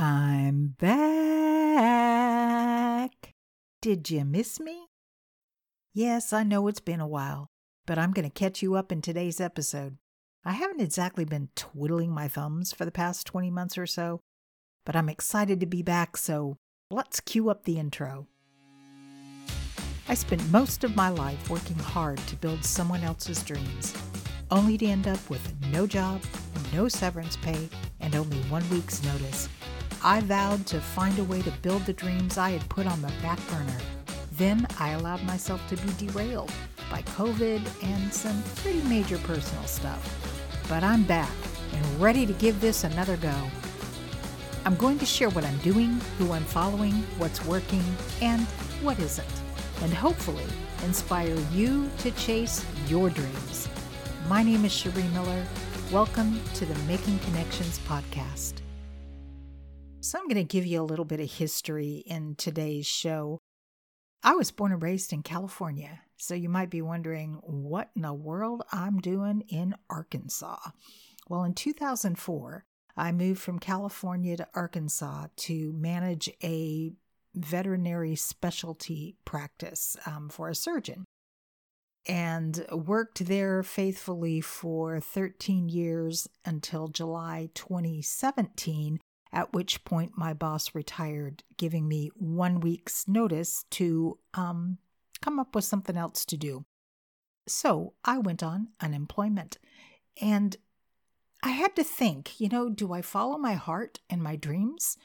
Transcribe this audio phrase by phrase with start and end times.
[0.00, 1.00] I'm back.
[3.82, 4.86] Did you miss me?
[5.92, 7.48] Yes, I know it's been a while,
[7.84, 9.96] but I'm going to catch you up in today's episode.
[10.44, 14.20] I haven't exactly been twiddling my thumbs for the past 20 months or so,
[14.86, 16.58] but I'm excited to be back, so
[16.92, 18.28] let's cue up the intro.
[20.08, 23.92] I spent most of my life working hard to build someone else's dreams,
[24.52, 26.22] only to end up with no job,
[26.72, 27.68] no severance pay,
[27.98, 29.48] and only one week's notice.
[30.08, 33.12] I vowed to find a way to build the dreams I had put on the
[33.20, 33.76] back burner.
[34.32, 36.50] Then I allowed myself to be derailed
[36.90, 40.00] by COVID and some pretty major personal stuff.
[40.66, 41.28] But I'm back
[41.74, 43.34] and ready to give this another go.
[44.64, 47.84] I'm going to share what I'm doing, who I'm following, what's working,
[48.22, 48.40] and
[48.80, 49.42] what isn't,
[49.82, 50.46] and hopefully
[50.86, 53.68] inspire you to chase your dreams.
[54.26, 55.44] My name is Cherie Miller.
[55.92, 58.62] Welcome to the Making Connections podcast.
[60.00, 63.40] So, I'm going to give you a little bit of history in today's show.
[64.22, 68.14] I was born and raised in California, so you might be wondering what in the
[68.14, 70.58] world I'm doing in Arkansas.
[71.28, 72.64] Well, in 2004,
[72.96, 76.92] I moved from California to Arkansas to manage a
[77.34, 81.04] veterinary specialty practice um, for a surgeon
[82.06, 88.98] and worked there faithfully for 13 years until July 2017
[89.32, 94.78] at which point my boss retired, giving me one week's notice to um,
[95.20, 96.64] come up with something else to do.
[97.46, 99.58] So I went on unemployment.
[100.20, 100.56] And
[101.42, 104.96] I had to think, you know, do I follow my heart and my dreams?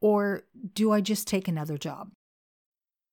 [0.00, 2.10] Or do I just take another job?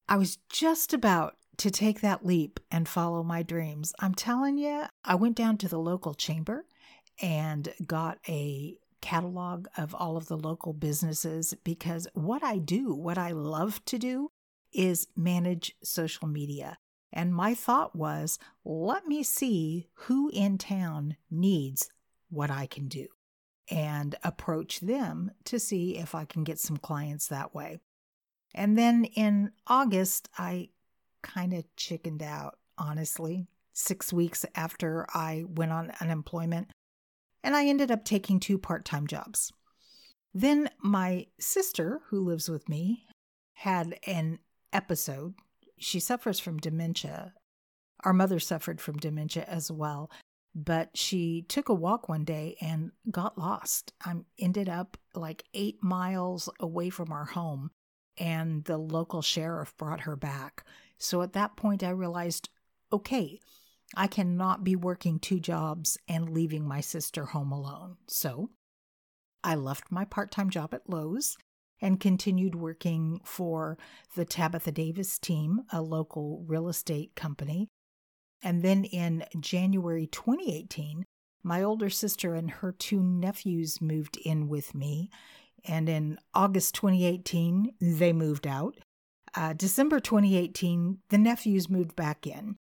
[0.08, 3.94] I was just about to take that leap and follow my dreams.
[4.00, 6.66] I'm telling you, I went down to the local chamber
[7.22, 8.78] and got a
[9.08, 13.98] catalog of all of the local businesses because what I do, what I love to
[13.98, 14.32] do,
[14.74, 16.78] is manage social media.
[17.14, 21.90] And my thought was, let me see who in town needs
[22.30, 23.08] what I can do
[23.72, 27.80] and approach them to see if I can get some clients that way.
[28.54, 30.68] And then in August, I
[31.22, 33.48] kind of chickened out, honestly.
[33.72, 36.72] Six weeks after I went on unemployment,
[37.44, 39.52] and I ended up taking two part time jobs.
[40.34, 43.06] Then my sister, who lives with me,
[43.54, 44.40] had an
[44.72, 45.34] episode.
[45.80, 47.34] She suffers from dementia.
[48.04, 50.12] Our mother suffered from dementia as well,
[50.54, 53.94] but she took a walk one day and got lost.
[54.06, 57.72] I ended up like eight miles away from our home,
[58.18, 60.64] and the local sheriff brought her back.
[61.00, 62.50] So at that point, I realized
[62.92, 63.40] okay,
[63.96, 67.98] I cannot be working two jobs and leaving my sister home alone.
[68.08, 68.50] So
[69.44, 71.38] I left my part time job at Lowe's
[71.82, 73.78] and continued working for
[74.16, 77.70] the Tabitha Davis team, a local real estate company.
[78.44, 81.06] And then in January 2018,
[81.44, 85.10] my older sister and her two nephews moved in with me.
[85.66, 88.76] And in August 2018, they moved out.
[89.36, 92.58] Uh, December 2018, the nephews moved back in.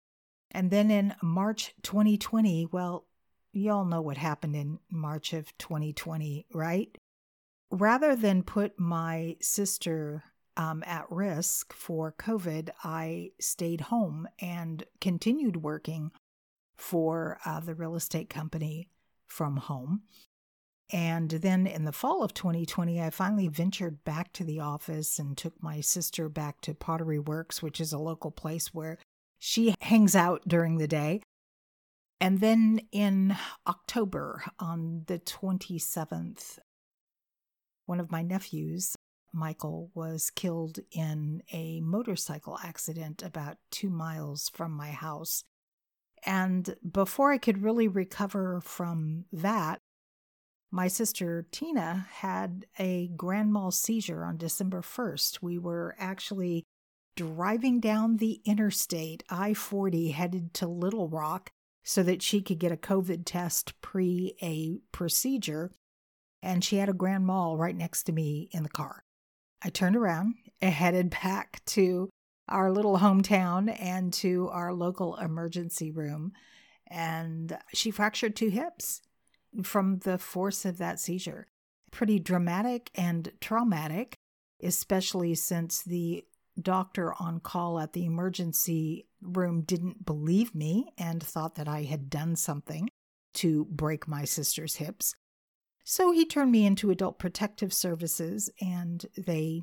[0.56, 3.05] And then in March 2020, well,
[3.53, 6.97] you all know what happened in March of 2020, right?
[7.71, 10.25] Rather than put my sister
[10.56, 16.11] um, at risk for COVID, I stayed home and continued working
[16.75, 18.89] for uh, the real estate company
[19.27, 20.05] from home.
[20.91, 25.37] And then in the fall of 2020, I finally ventured back to the office and
[25.37, 28.97] took my sister back to Pottery Works, which is a local place where
[29.39, 31.23] she hangs out during the day.
[32.21, 33.37] And then in
[33.67, 36.59] October, on the 27th,
[37.85, 38.97] one of my nephews,
[39.33, 45.45] Michael, was killed in a motorcycle accident about two miles from my house.
[46.25, 49.81] And before I could really recover from that,
[50.71, 55.41] my sister Tina had a grand mal seizure on December 1st.
[55.43, 56.65] We were actually
[57.16, 61.51] driving down the interstate, I 40, headed to Little Rock
[61.83, 65.72] so that she could get a COVID test pre a procedure.
[66.42, 69.03] And she had a grand mal right next to me in the car.
[69.63, 72.10] I turned around and headed back to
[72.48, 76.33] our little hometown and to our local emergency room.
[76.89, 79.03] And she fractured two hips
[79.62, 81.48] from the force of that seizure.
[81.91, 84.15] Pretty dramatic and traumatic,
[84.62, 86.24] especially since the
[86.61, 92.11] doctor on call at the emergency room didn't believe me and thought that I had
[92.11, 92.89] done something
[93.35, 95.15] to break my sister's hips.
[95.85, 99.63] So he turned me into Adult Protective Services, and they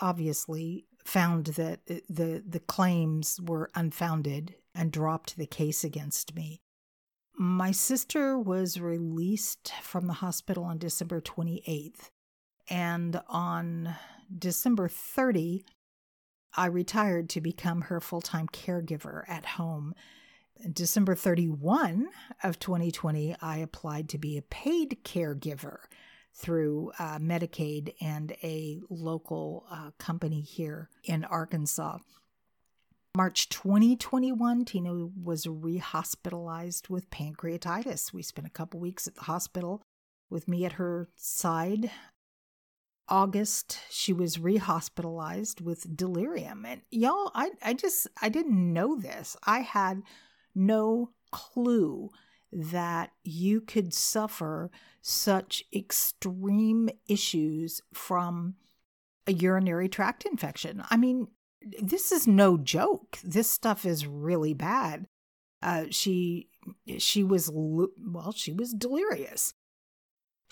[0.00, 6.60] obviously found that the, the claims were unfounded and dropped the case against me.
[7.36, 12.10] My sister was released from the hospital on December 28th,
[12.68, 13.94] and on
[14.36, 15.64] December 30,
[16.56, 19.94] I retired to become her full time caregiver at home.
[20.72, 22.08] December 31
[22.42, 25.78] of 2020, I applied to be a paid caregiver
[26.32, 31.98] through uh, Medicaid and a local uh, company here in Arkansas.
[33.16, 38.12] March 2021, Tina was rehospitalized with pancreatitis.
[38.12, 39.82] We spent a couple weeks at the hospital
[40.28, 41.92] with me at her side.
[43.08, 46.64] August, she was rehospitalized with delirium.
[46.64, 49.36] And y'all, I, I just, I didn't know this.
[49.44, 50.02] I had
[50.54, 52.10] no clue
[52.52, 54.70] that you could suffer
[55.02, 58.54] such extreme issues from
[59.26, 60.82] a urinary tract infection.
[60.90, 61.28] I mean,
[61.80, 63.18] this is no joke.
[63.24, 65.06] This stuff is really bad.
[65.62, 66.48] Uh, she
[66.98, 69.54] she was well, she was delirious.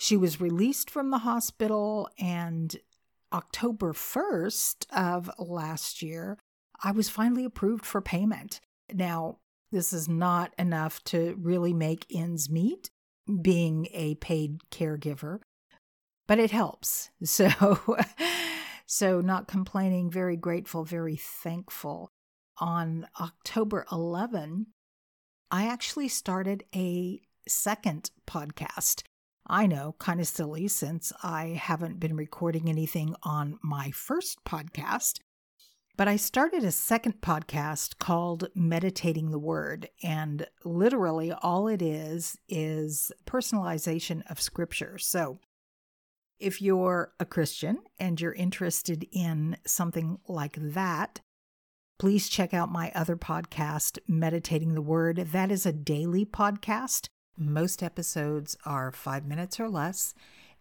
[0.03, 2.75] She was released from the hospital, and
[3.31, 6.37] October first of last year,
[6.83, 8.59] I was finally approved for payment.
[8.93, 9.37] Now,
[9.71, 12.89] this is not enough to really make ends meet
[13.41, 15.39] being a paid caregiver,
[16.27, 17.09] but it helps.
[17.23, 17.95] So,
[18.85, 22.09] so not complaining, very grateful, very thankful.
[22.57, 24.67] On October 11,
[25.49, 29.03] I actually started a second podcast.
[29.45, 35.19] I know, kind of silly since I haven't been recording anything on my first podcast,
[35.97, 39.89] but I started a second podcast called Meditating the Word.
[40.01, 44.97] And literally, all it is is personalization of scripture.
[44.97, 45.39] So
[46.39, 51.19] if you're a Christian and you're interested in something like that,
[51.99, 55.17] please check out my other podcast, Meditating the Word.
[55.17, 57.09] That is a daily podcast.
[57.37, 60.13] Most episodes are five minutes or less.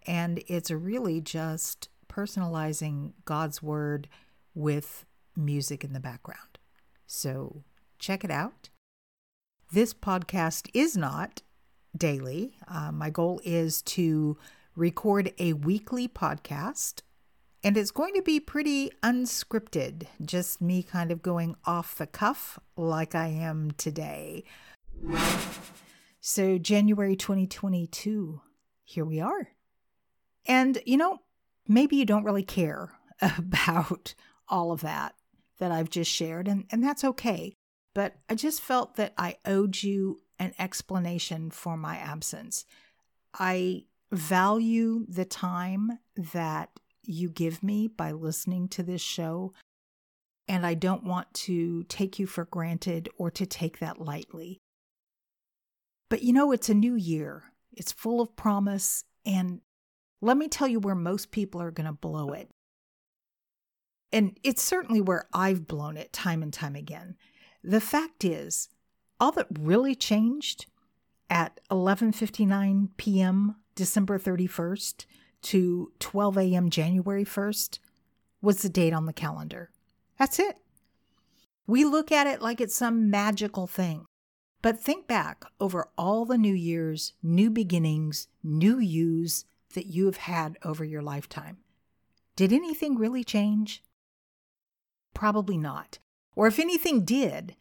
[0.07, 4.09] And it's really just personalizing God's Word
[4.55, 5.05] with
[5.37, 6.59] music in the background.
[7.07, 7.63] So
[7.99, 8.69] check it out.
[9.71, 11.43] This podcast is not
[11.97, 12.57] daily.
[12.69, 14.37] Uh, my goal is to
[14.77, 17.03] record a weekly podcast,
[17.63, 22.59] and it's going to be pretty unscripted, just me kind of going off the cuff
[22.77, 24.45] like I am today.
[26.25, 28.41] So, January 2022,
[28.85, 29.49] here we are.
[30.47, 31.19] And, you know,
[31.67, 32.93] maybe you don't really care
[33.39, 34.15] about
[34.49, 35.17] all of that
[35.59, 37.55] that I've just shared, and, and that's okay.
[37.93, 42.67] But I just felt that I owed you an explanation for my absence.
[43.35, 46.71] I value the time that
[47.03, 49.55] you give me by listening to this show,
[50.47, 54.62] and I don't want to take you for granted or to take that lightly.
[56.13, 59.63] But you know, it's a new year, it's full of promise, and
[60.21, 62.51] let me tell you where most people are going to blow it.
[64.13, 67.17] And it's certainly where I've blown it time and time again.
[67.65, 68.69] The fact is,
[69.19, 70.67] all that really changed
[71.31, 73.57] at 11:59 p.m.
[73.75, 75.07] December 31st
[75.41, 76.69] to 12 a.m.
[76.69, 77.79] January 1st
[78.43, 79.71] was the date on the calendar.
[80.19, 80.59] That's it.
[81.67, 84.05] We look at it like it's some magical thing.
[84.63, 90.19] But think back over all the new years, new beginnings, new yous that you have
[90.19, 91.59] had over your lifetime.
[92.37, 93.83] Did anything really change?
[95.15, 95.99] Probably not.
[96.37, 97.57] Or if anything did,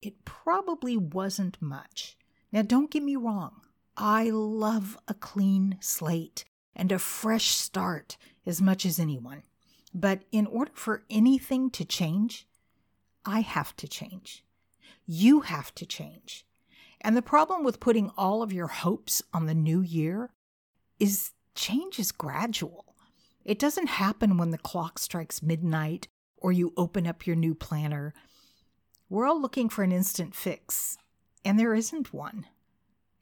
[0.00, 2.16] it probably wasn't much.
[2.50, 3.60] Now, don't get me wrong,
[3.96, 6.44] I love a clean slate
[6.74, 9.42] and a fresh start as much as anyone.
[9.94, 12.46] But in order for anything to change,
[13.24, 14.44] I have to change.
[15.06, 16.45] You have to change.
[17.00, 20.30] And the problem with putting all of your hopes on the new year
[20.98, 22.94] is change is gradual.
[23.44, 28.12] It doesn't happen when the clock strikes midnight or you open up your new planner.
[29.08, 30.98] We're all looking for an instant fix,
[31.44, 32.46] and there isn't one.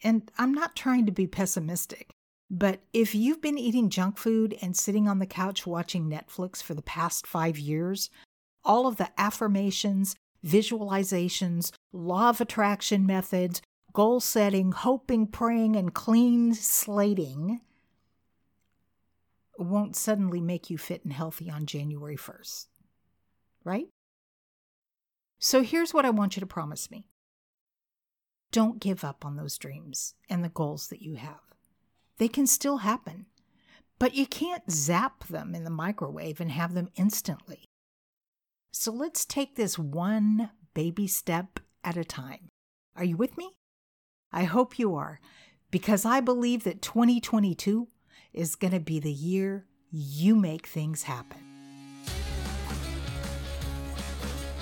[0.02, 2.10] And I'm not trying to be pessimistic,
[2.50, 6.74] but if you've been eating junk food and sitting on the couch watching Netflix for
[6.74, 8.10] the past five years,
[8.64, 16.54] all of the affirmations, visualizations, law of attraction methods, goal setting, hoping, praying, and clean
[16.54, 17.60] slating
[19.56, 22.66] won't suddenly make you fit and healthy on January 1st
[23.64, 23.88] right?
[25.38, 27.06] So here's what I want you to promise me
[28.52, 31.40] don't give up on those dreams and the goals that you have.
[32.18, 33.26] They can still happen.
[33.98, 37.64] But you can't zap them in the microwave and have them instantly.
[38.76, 42.48] So let's take this one baby step at a time.
[42.96, 43.52] Are you with me?
[44.32, 45.20] I hope you are,
[45.70, 47.86] because I believe that 2022
[48.32, 51.38] is going to be the year you make things happen.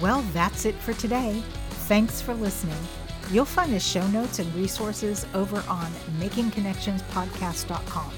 [0.02, 1.42] Well, that's it for today.
[1.88, 2.76] Thanks for listening.
[3.31, 8.11] You'll find the show notes and resources over on makingconnectionspodcast.com.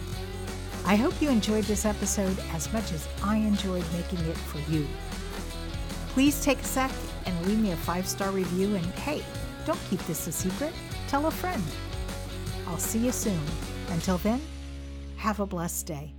[0.87, 4.89] I hope you enjoyed this episode as much as I enjoyed making it for you.
[6.15, 6.93] Please take a sec
[7.27, 8.77] and leave me a five star review.
[8.77, 9.21] And hey,
[9.67, 10.73] don't keep this a secret,
[11.09, 11.61] tell a friend.
[12.69, 13.41] I'll see you soon.
[13.91, 14.41] Until then,
[15.17, 16.15] have a blessed day.